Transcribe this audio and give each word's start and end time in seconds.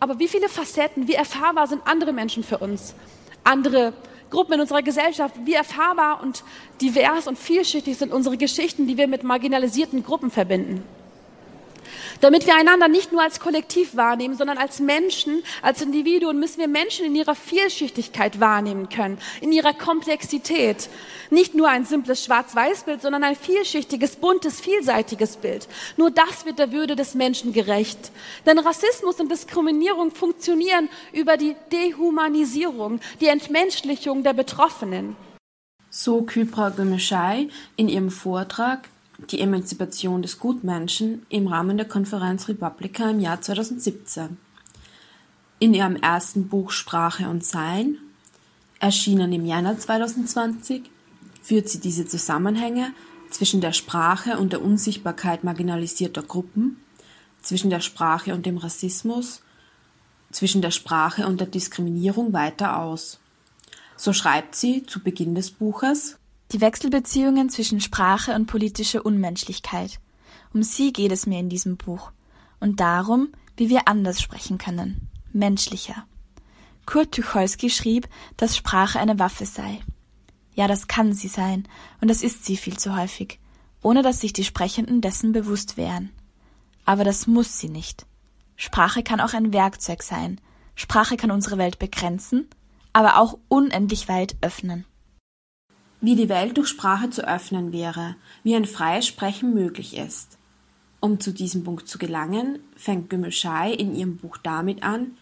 Aber 0.00 0.18
wie 0.18 0.28
viele 0.28 0.48
Facetten, 0.48 1.06
wie 1.06 1.14
erfahrbar 1.14 1.66
sind 1.66 1.82
andere 1.86 2.12
Menschen 2.12 2.42
für 2.42 2.58
uns? 2.58 2.94
Andere 3.44 3.92
Gruppen 4.30 4.54
in 4.54 4.60
unserer 4.60 4.82
Gesellschaft, 4.82 5.34
wie 5.44 5.54
erfahrbar 5.54 6.22
und 6.22 6.42
divers 6.80 7.26
und 7.26 7.38
vielschichtig 7.38 7.98
sind 7.98 8.12
unsere 8.12 8.36
Geschichten, 8.36 8.86
die 8.86 8.96
wir 8.96 9.06
mit 9.06 9.24
marginalisierten 9.24 10.02
Gruppen 10.02 10.30
verbinden? 10.30 10.82
Damit 12.20 12.46
wir 12.46 12.56
einander 12.56 12.88
nicht 12.88 13.12
nur 13.12 13.22
als 13.22 13.40
Kollektiv 13.40 13.96
wahrnehmen, 13.96 14.36
sondern 14.36 14.58
als 14.58 14.80
Menschen, 14.80 15.42
als 15.62 15.82
Individuen, 15.82 16.38
müssen 16.38 16.58
wir 16.58 16.68
Menschen 16.68 17.06
in 17.06 17.14
ihrer 17.14 17.34
Vielschichtigkeit 17.34 18.40
wahrnehmen 18.40 18.88
können, 18.88 19.18
in 19.40 19.52
ihrer 19.52 19.72
Komplexität. 19.74 20.88
Nicht 21.30 21.54
nur 21.54 21.68
ein 21.68 21.84
simples 21.84 22.24
Schwarz-Weiß-Bild, 22.24 23.02
sondern 23.02 23.24
ein 23.24 23.36
vielschichtiges, 23.36 24.16
buntes, 24.16 24.60
vielseitiges 24.60 25.36
Bild. 25.36 25.68
Nur 25.96 26.10
das 26.10 26.44
wird 26.44 26.58
der 26.58 26.72
Würde 26.72 26.96
des 26.96 27.14
Menschen 27.14 27.52
gerecht. 27.52 28.10
Denn 28.46 28.58
Rassismus 28.58 29.20
und 29.20 29.30
Diskriminierung 29.30 30.10
funktionieren 30.10 30.88
über 31.12 31.36
die 31.36 31.54
Dehumanisierung, 31.72 33.00
die 33.20 33.28
Entmenschlichung 33.28 34.22
der 34.22 34.32
Betroffenen. 34.32 35.16
So 35.90 36.22
Kypra 36.22 36.70
Gömeschei 36.70 37.48
in 37.76 37.88
ihrem 37.88 38.10
Vortrag 38.10 38.88
die 39.28 39.40
Emanzipation 39.40 40.22
des 40.22 40.38
Gutmenschen 40.38 41.26
im 41.28 41.46
Rahmen 41.46 41.76
der 41.76 41.88
Konferenz 41.88 42.48
Republika 42.48 43.10
im 43.10 43.20
Jahr 43.20 43.40
2017. 43.40 44.36
In 45.58 45.74
ihrem 45.74 45.96
ersten 45.96 46.48
Buch 46.48 46.70
Sprache 46.70 47.28
und 47.28 47.44
Sein, 47.44 47.98
erschienen 48.78 49.32
im 49.32 49.44
Januar 49.44 49.78
2020, 49.78 50.82
führt 51.42 51.68
sie 51.68 51.80
diese 51.80 52.06
Zusammenhänge 52.06 52.92
zwischen 53.30 53.60
der 53.60 53.72
Sprache 53.72 54.38
und 54.38 54.52
der 54.52 54.62
Unsichtbarkeit 54.62 55.44
marginalisierter 55.44 56.22
Gruppen, 56.22 56.78
zwischen 57.42 57.70
der 57.70 57.80
Sprache 57.80 58.34
und 58.34 58.46
dem 58.46 58.58
Rassismus, 58.58 59.42
zwischen 60.30 60.62
der 60.62 60.70
Sprache 60.70 61.26
und 61.26 61.40
der 61.40 61.46
Diskriminierung 61.46 62.32
weiter 62.32 62.78
aus. 62.78 63.18
So 63.96 64.12
schreibt 64.12 64.54
sie 64.54 64.86
zu 64.86 65.00
Beginn 65.00 65.34
des 65.34 65.50
Buches 65.50 66.19
die 66.52 66.60
Wechselbeziehungen 66.60 67.48
zwischen 67.48 67.80
Sprache 67.80 68.34
und 68.34 68.46
politischer 68.46 69.06
Unmenschlichkeit. 69.06 70.00
Um 70.52 70.62
sie 70.62 70.92
geht 70.92 71.12
es 71.12 71.26
mir 71.26 71.38
in 71.38 71.48
diesem 71.48 71.76
Buch. 71.76 72.10
Und 72.58 72.80
darum, 72.80 73.28
wie 73.56 73.68
wir 73.68 73.88
anders 73.88 74.20
sprechen 74.20 74.58
können. 74.58 75.08
Menschlicher. 75.32 76.06
Kurt 76.86 77.12
Tucholsky 77.12 77.70
schrieb, 77.70 78.08
dass 78.36 78.56
Sprache 78.56 78.98
eine 78.98 79.18
Waffe 79.18 79.46
sei. 79.46 79.80
Ja, 80.54 80.66
das 80.66 80.88
kann 80.88 81.12
sie 81.12 81.28
sein, 81.28 81.68
und 82.00 82.08
das 82.08 82.22
ist 82.22 82.44
sie 82.44 82.56
viel 82.56 82.76
zu 82.76 82.96
häufig, 82.96 83.38
ohne 83.80 84.02
dass 84.02 84.20
sich 84.20 84.32
die 84.32 84.44
Sprechenden 84.44 85.00
dessen 85.00 85.32
bewusst 85.32 85.76
wären. 85.76 86.10
Aber 86.84 87.04
das 87.04 87.28
muss 87.28 87.58
sie 87.58 87.68
nicht. 87.68 88.06
Sprache 88.56 89.02
kann 89.02 89.20
auch 89.20 89.32
ein 89.32 89.52
Werkzeug 89.52 90.02
sein. 90.02 90.40
Sprache 90.74 91.16
kann 91.16 91.30
unsere 91.30 91.58
Welt 91.58 91.78
begrenzen, 91.78 92.48
aber 92.92 93.18
auch 93.18 93.38
unendlich 93.48 94.08
weit 94.08 94.36
öffnen 94.40 94.84
wie 96.00 96.16
die 96.16 96.28
Welt 96.28 96.56
durch 96.56 96.68
Sprache 96.68 97.10
zu 97.10 97.26
öffnen 97.26 97.72
wäre, 97.72 98.16
wie 98.42 98.56
ein 98.56 98.64
freies 98.64 99.06
Sprechen 99.06 99.54
möglich 99.54 99.96
ist. 99.96 100.38
Um 101.00 101.20
zu 101.20 101.32
diesem 101.32 101.64
Punkt 101.64 101.88
zu 101.88 101.98
gelangen, 101.98 102.58
fängt 102.76 103.10
Gümüşay 103.10 103.74
in 103.74 103.94
ihrem 103.94 104.16
Buch 104.16 104.36
damit 104.36 104.82
an, 104.82 105.16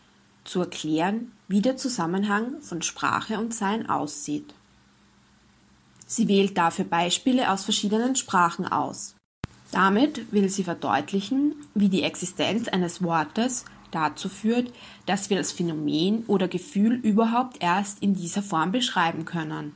zu 0.45 0.61
erklären, 0.61 1.33
wie 1.47 1.63
der 1.63 1.77
Zusammenhang 1.77 2.61
von 2.61 2.83
Sprache 2.83 3.39
und 3.39 3.55
Sein 3.55 3.89
aussieht. 3.89 4.55
Sie 6.07 6.27
wählt 6.27 6.57
dafür 6.57 6.85
Beispiele 6.85 7.53
aus 7.53 7.65
verschiedenen 7.65 8.17
Sprachen 8.17 8.67
aus. 8.67 9.15
Damit 9.71 10.33
will 10.33 10.49
sie 10.49 10.65
verdeutlichen, 10.65 11.55
wie 11.75 11.91
die 11.91 12.03
Existenz 12.03 12.69
eines 12.69 13.03
Wortes 13.03 13.67
dazu 13.91 14.29
führt, 14.29 14.73
dass 15.07 15.29
wir 15.29 15.37
das 15.37 15.53
Phänomen 15.53 16.25
oder 16.27 16.49
Gefühl 16.49 16.95
überhaupt 16.95 17.63
erst 17.63 18.03
in 18.03 18.15
dieser 18.15 18.43
Form 18.43 18.73
beschreiben 18.73 19.25
können. 19.25 19.75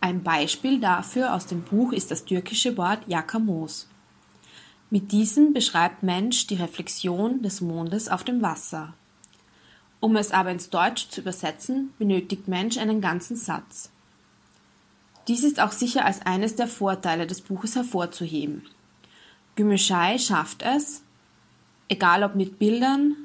Ein 0.00 0.22
Beispiel 0.22 0.80
dafür 0.80 1.34
aus 1.34 1.46
dem 1.46 1.62
Buch 1.62 1.92
ist 1.92 2.10
das 2.10 2.24
türkische 2.24 2.76
Wort 2.76 3.06
Yakamoos. 3.08 3.88
Mit 4.90 5.12
diesem 5.12 5.52
beschreibt 5.52 6.02
Mensch 6.02 6.46
die 6.46 6.54
Reflexion 6.54 7.42
des 7.42 7.60
Mondes 7.60 8.08
auf 8.08 8.24
dem 8.24 8.40
Wasser. 8.40 8.94
Um 10.00 10.16
es 10.16 10.30
aber 10.30 10.50
ins 10.50 10.70
Deutsch 10.70 11.08
zu 11.08 11.20
übersetzen, 11.20 11.92
benötigt 11.98 12.46
Mensch 12.46 12.78
einen 12.78 13.00
ganzen 13.00 13.36
Satz. 13.36 13.90
Dies 15.26 15.44
ist 15.44 15.60
auch 15.60 15.72
sicher 15.72 16.04
als 16.04 16.22
eines 16.22 16.54
der 16.54 16.68
Vorteile 16.68 17.26
des 17.26 17.42
Buches 17.42 17.74
hervorzuheben. 17.74 18.64
Gümüşay 19.56 20.18
schafft 20.18 20.62
es, 20.62 21.02
egal 21.88 22.22
ob 22.22 22.34
mit 22.34 22.58
Bildern, 22.58 23.16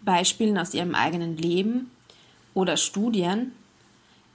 Beispielen 0.00 0.58
aus 0.58 0.74
ihrem 0.74 0.94
eigenen 0.94 1.36
Leben 1.36 1.90
oder 2.54 2.76
Studien, 2.76 3.52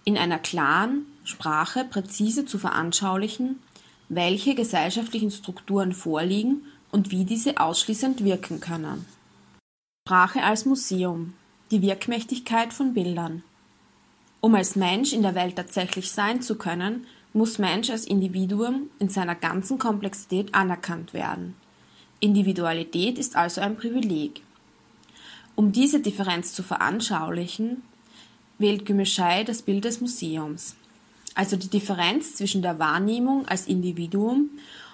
in 0.05 0.17
einer 0.17 0.39
klaren, 0.39 1.05
Sprache 1.27 1.83
präzise 1.83 2.45
zu 2.45 2.57
veranschaulichen, 2.57 3.59
welche 4.07 4.55
gesellschaftlichen 4.55 5.29
Strukturen 5.29 5.91
vorliegen 5.91 6.61
und 6.89 7.11
wie 7.11 7.25
diese 7.25 7.59
ausschließend 7.59 8.23
wirken 8.23 8.61
können. 8.61 9.05
Sprache 10.07 10.41
als 10.41 10.66
Museum. 10.66 11.33
Die 11.69 11.81
Wirkmächtigkeit 11.81 12.71
von 12.71 12.93
Bildern. 12.93 13.43
Um 14.39 14.55
als 14.55 14.77
Mensch 14.77 15.11
in 15.11 15.21
der 15.21 15.35
Welt 15.35 15.57
tatsächlich 15.57 16.11
sein 16.11 16.41
zu 16.41 16.55
können, 16.55 17.05
muss 17.33 17.57
Mensch 17.57 17.89
als 17.89 18.05
Individuum 18.05 18.89
in 18.99 19.09
seiner 19.09 19.35
ganzen 19.35 19.77
Komplexität 19.77 20.55
anerkannt 20.55 21.13
werden. 21.13 21.55
Individualität 22.21 23.19
ist 23.19 23.35
also 23.35 23.59
ein 23.59 23.75
Privileg. 23.75 24.43
Um 25.55 25.73
diese 25.73 25.99
Differenz 25.99 26.53
zu 26.53 26.63
veranschaulichen, 26.63 27.83
wählt 28.59 28.85
Gümüşay 28.85 29.43
das 29.43 29.61
Bild 29.61 29.83
des 29.83 29.99
Museums 29.99 30.77
also 31.37 31.55
die 31.55 31.69
Differenz 31.69 32.33
zwischen 32.33 32.63
der 32.63 32.79
Wahrnehmung 32.79 33.47
als 33.47 33.67
Individuum 33.67 34.49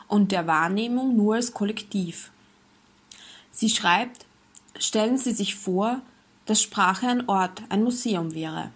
und 0.09 0.33
der 0.33 0.45
Wahrnehmung 0.45 1.15
nur 1.15 1.35
als 1.35 1.53
Kollektiv. 1.53 2.31
Sie 3.51 3.69
schreibt, 3.69 4.25
stellen 4.77 5.17
Sie 5.17 5.31
sich 5.31 5.55
vor, 5.55 6.01
dass 6.45 6.61
Sprache 6.61 7.07
ein 7.07 7.29
Ort, 7.29 7.63
ein 7.69 7.81
Museum 7.81 8.33
wäre. 8.33 8.71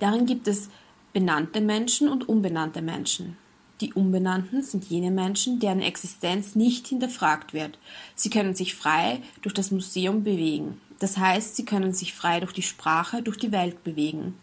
Darin 0.00 0.26
gibt 0.26 0.48
es 0.48 0.68
benannte 1.12 1.60
Menschen 1.60 2.08
und 2.08 2.28
unbenannte 2.28 2.82
Menschen. 2.82 3.36
Die 3.80 3.92
Unbenannten 3.92 4.62
sind 4.62 4.86
jene 4.86 5.12
Menschen, 5.12 5.60
deren 5.60 5.82
Existenz 5.82 6.56
nicht 6.56 6.88
hinterfragt 6.88 7.54
wird. 7.54 7.78
Sie 8.16 8.30
können 8.30 8.56
sich 8.56 8.74
frei 8.74 9.22
durch 9.42 9.54
das 9.54 9.70
Museum 9.70 10.24
bewegen. 10.24 10.80
Das 10.98 11.18
heißt, 11.18 11.54
sie 11.54 11.64
können 11.64 11.92
sich 11.92 12.14
frei 12.14 12.40
durch 12.40 12.52
die 12.52 12.62
Sprache, 12.62 13.22
durch 13.22 13.36
die 13.36 13.52
Welt 13.52 13.84
bewegen. 13.84 14.34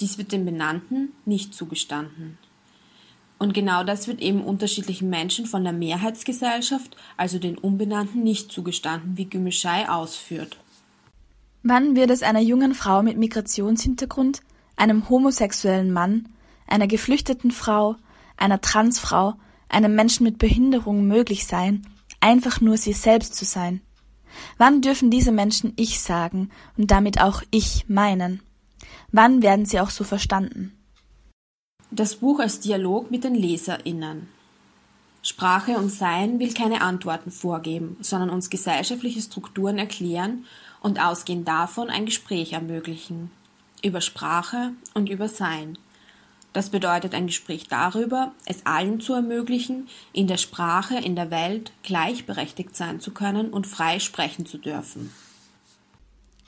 Dies 0.00 0.18
wird 0.18 0.32
den 0.32 0.44
Benannten 0.44 1.12
nicht 1.24 1.54
zugestanden. 1.54 2.38
Und 3.38 3.52
genau 3.52 3.84
das 3.84 4.08
wird 4.08 4.20
eben 4.20 4.42
unterschiedlichen 4.42 5.10
Menschen 5.10 5.46
von 5.46 5.64
der 5.64 5.72
Mehrheitsgesellschaft, 5.72 6.96
also 7.16 7.38
den 7.38 7.58
Unbenannten, 7.58 8.22
nicht 8.22 8.50
zugestanden, 8.50 9.16
wie 9.16 9.26
Gümüşay 9.26 9.86
ausführt. 9.86 10.58
Wann 11.62 11.96
wird 11.96 12.10
es 12.10 12.22
einer 12.22 12.40
jungen 12.40 12.74
Frau 12.74 13.02
mit 13.02 13.16
Migrationshintergrund, 13.16 14.40
einem 14.76 15.08
homosexuellen 15.08 15.92
Mann, 15.92 16.28
einer 16.66 16.86
geflüchteten 16.86 17.50
Frau, 17.50 17.96
einer 18.36 18.60
Transfrau, 18.60 19.34
einem 19.68 19.94
Menschen 19.94 20.24
mit 20.24 20.38
Behinderung 20.38 21.06
möglich 21.06 21.46
sein, 21.46 21.86
einfach 22.20 22.60
nur 22.60 22.76
sie 22.76 22.92
selbst 22.92 23.34
zu 23.34 23.44
sein? 23.44 23.80
Wann 24.58 24.80
dürfen 24.80 25.10
diese 25.10 25.32
Menschen 25.32 25.72
Ich 25.76 26.00
sagen 26.00 26.50
und 26.76 26.90
damit 26.90 27.20
auch 27.20 27.42
Ich 27.50 27.88
meinen? 27.88 28.40
Wann 29.12 29.42
werden 29.42 29.66
sie 29.66 29.80
auch 29.80 29.90
so 29.90 30.04
verstanden? 30.04 30.72
Das 31.90 32.16
Buch 32.16 32.40
als 32.40 32.60
Dialog 32.60 33.10
mit 33.10 33.24
den 33.24 33.34
LeserInnen. 33.34 34.28
Sprache 35.22 35.78
und 35.78 35.90
Sein 35.90 36.38
will 36.38 36.52
keine 36.52 36.82
Antworten 36.82 37.30
vorgeben, 37.30 37.96
sondern 38.00 38.30
uns 38.30 38.50
gesellschaftliche 38.50 39.22
Strukturen 39.22 39.78
erklären 39.78 40.44
und 40.80 41.00
ausgehend 41.00 41.48
davon 41.48 41.88
ein 41.88 42.04
Gespräch 42.04 42.52
ermöglichen. 42.52 43.30
Über 43.82 44.02
Sprache 44.02 44.72
und 44.92 45.08
über 45.08 45.28
Sein. 45.28 45.78
Das 46.52 46.68
bedeutet 46.70 47.14
ein 47.14 47.26
Gespräch 47.26 47.68
darüber, 47.68 48.32
es 48.44 48.66
allen 48.66 49.00
zu 49.00 49.14
ermöglichen, 49.14 49.88
in 50.12 50.26
der 50.26 50.36
Sprache, 50.36 50.96
in 50.98 51.16
der 51.16 51.30
Welt 51.30 51.72
gleichberechtigt 51.82 52.76
sein 52.76 53.00
zu 53.00 53.12
können 53.12 53.50
und 53.50 53.66
frei 53.66 54.00
sprechen 54.00 54.46
zu 54.46 54.58
dürfen. 54.58 55.10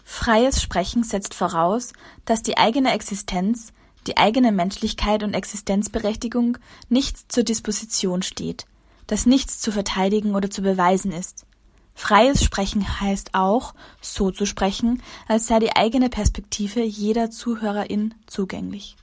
Freies 0.08 0.62
Sprechen 0.62 1.02
setzt 1.02 1.34
voraus, 1.34 1.92
dass 2.24 2.40
die 2.40 2.56
eigene 2.56 2.92
Existenz, 2.92 3.72
die 4.06 4.16
eigene 4.16 4.52
Menschlichkeit 4.52 5.24
und 5.24 5.34
Existenzberechtigung 5.34 6.58
nicht 6.88 7.30
zur 7.30 7.42
Disposition 7.42 8.22
steht, 8.22 8.66
dass 9.08 9.26
nichts 9.26 9.58
zu 9.58 9.72
verteidigen 9.72 10.36
oder 10.36 10.48
zu 10.48 10.62
beweisen 10.62 11.10
ist. 11.10 11.44
Freies 11.92 12.44
Sprechen 12.44 13.00
heißt 13.00 13.34
auch, 13.34 13.74
so 14.00 14.30
zu 14.30 14.46
sprechen, 14.46 15.02
als 15.26 15.48
sei 15.48 15.58
die 15.58 15.74
eigene 15.74 16.08
Perspektive 16.08 16.82
jeder 16.82 17.32
Zuhörerin 17.32 18.14
zugänglich. 18.26 18.96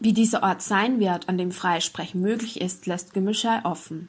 Wie 0.00 0.12
dieser 0.12 0.42
Ort 0.42 0.62
sein 0.62 0.98
wird, 0.98 1.28
an 1.28 1.38
dem 1.38 1.52
freies 1.52 1.84
Sprechen 1.84 2.20
möglich 2.20 2.60
ist, 2.60 2.86
lässt 2.86 3.14
Gümüşay 3.14 3.60
offen. 3.62 4.08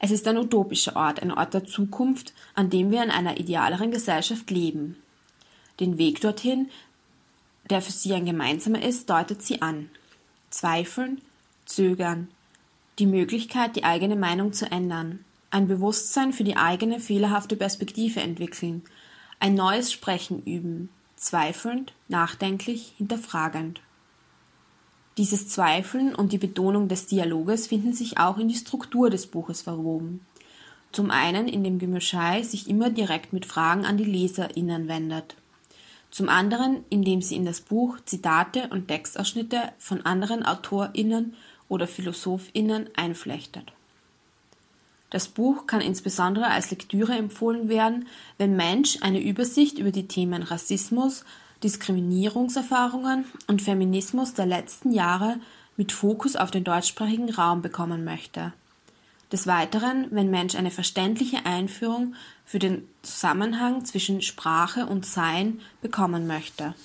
Es 0.00 0.10
ist 0.10 0.26
ein 0.28 0.36
utopischer 0.36 0.96
Ort, 0.96 1.22
ein 1.22 1.32
Ort 1.32 1.54
der 1.54 1.64
Zukunft, 1.64 2.34
an 2.54 2.70
dem 2.70 2.90
wir 2.90 3.02
in 3.02 3.10
einer 3.10 3.38
idealeren 3.38 3.90
Gesellschaft 3.90 4.50
leben. 4.50 4.96
Den 5.80 5.98
Weg 5.98 6.20
dorthin, 6.20 6.70
der 7.70 7.82
für 7.82 7.92
sie 7.92 8.12
ein 8.14 8.26
gemeinsamer 8.26 8.82
ist, 8.82 9.08
deutet 9.10 9.42
sie 9.42 9.62
an. 9.62 9.90
Zweifeln, 10.50 11.20
Zögern, 11.64 12.28
die 12.98 13.06
Möglichkeit, 13.06 13.76
die 13.76 13.84
eigene 13.84 14.16
Meinung 14.16 14.52
zu 14.52 14.70
ändern, 14.70 15.24
ein 15.50 15.68
Bewusstsein 15.68 16.32
für 16.32 16.44
die 16.44 16.56
eigene 16.56 17.00
fehlerhafte 17.00 17.56
Perspektive 17.56 18.20
entwickeln, 18.20 18.84
ein 19.40 19.54
neues 19.54 19.92
Sprechen 19.92 20.42
üben, 20.42 20.88
zweifelnd, 21.16 21.92
nachdenklich, 22.08 22.94
hinterfragend. 22.96 23.80
Dieses 25.18 25.48
Zweifeln 25.48 26.14
und 26.14 26.32
die 26.32 26.38
Betonung 26.38 26.88
des 26.88 27.06
Dialoges 27.06 27.68
finden 27.68 27.94
sich 27.94 28.18
auch 28.18 28.36
in 28.36 28.48
die 28.48 28.54
Struktur 28.54 29.08
des 29.08 29.26
Buches 29.26 29.62
verwoben. 29.62 30.26
Zum 30.92 31.10
einen, 31.10 31.48
indem 31.48 31.78
Gemischai 31.78 32.42
sich 32.42 32.68
immer 32.68 32.90
direkt 32.90 33.32
mit 33.32 33.46
Fragen 33.46 33.86
an 33.86 33.96
die 33.96 34.04
LeserInnen 34.04 34.88
wendet. 34.88 35.36
Zum 36.10 36.28
anderen, 36.28 36.84
indem 36.90 37.22
sie 37.22 37.36
in 37.36 37.44
das 37.44 37.60
Buch 37.60 37.98
Zitate 38.04 38.68
und 38.70 38.88
Textausschnitte 38.88 39.60
von 39.78 40.04
anderen 40.04 40.44
AutorInnen 40.44 41.34
oder 41.68 41.86
PhilosophInnen 41.86 42.90
einflechtet. 42.94 43.72
Das 45.10 45.28
Buch 45.28 45.66
kann 45.66 45.80
insbesondere 45.80 46.48
als 46.48 46.70
Lektüre 46.70 47.14
empfohlen 47.14 47.68
werden, 47.68 48.06
wenn 48.38 48.56
Mensch 48.56 48.98
eine 49.02 49.22
Übersicht 49.22 49.78
über 49.78 49.92
die 49.92 50.08
Themen 50.08 50.42
Rassismus, 50.42 51.24
Diskriminierungserfahrungen 51.66 53.24
und 53.48 53.60
Feminismus 53.60 54.34
der 54.34 54.46
letzten 54.46 54.92
Jahre 54.92 55.40
mit 55.76 55.90
Fokus 55.90 56.36
auf 56.36 56.52
den 56.52 56.62
deutschsprachigen 56.62 57.28
Raum 57.28 57.60
bekommen 57.60 58.04
möchte. 58.04 58.52
Des 59.32 59.48
Weiteren, 59.48 60.06
wenn 60.12 60.30
Mensch 60.30 60.54
eine 60.54 60.70
verständliche 60.70 61.44
Einführung 61.44 62.14
für 62.44 62.60
den 62.60 62.86
Zusammenhang 63.02 63.84
zwischen 63.84 64.22
Sprache 64.22 64.86
und 64.86 65.04
Sein 65.04 65.60
bekommen 65.82 66.28
möchte– 66.28 66.74